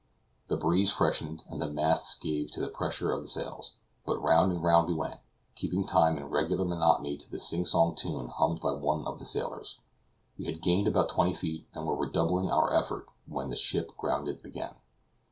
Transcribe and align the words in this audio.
The 0.47 0.57
breeze 0.57 0.89
freshened, 0.89 1.43
and 1.47 1.61
the 1.61 1.69
masts 1.69 2.15
gave 2.17 2.49
to 2.53 2.59
the 2.59 2.69
pressure 2.69 3.11
of 3.11 3.21
the 3.21 3.27
sails, 3.27 3.75
but 4.03 4.19
round 4.19 4.51
and 4.51 4.63
round 4.63 4.87
we 4.87 4.95
went, 4.95 5.19
keeping 5.53 5.85
time 5.85 6.17
in 6.17 6.25
regular 6.25 6.65
monotony 6.65 7.17
to 7.17 7.29
the 7.29 7.37
sing 7.37 7.67
song 7.67 7.93
tune 7.95 8.29
hummed 8.29 8.61
by 8.61 8.71
one 8.71 9.05
of 9.05 9.19
the 9.19 9.25
sailors. 9.25 9.77
We 10.39 10.45
had 10.45 10.63
gained 10.63 10.87
about 10.87 11.09
twenty 11.09 11.35
feet, 11.35 11.67
and 11.75 11.85
were 11.85 11.93
redoubling 11.95 12.49
our 12.49 12.73
efforts 12.73 13.11
when 13.27 13.51
the 13.51 13.55
ship 13.55 13.91
grounded 13.95 14.43
again. 14.43 14.73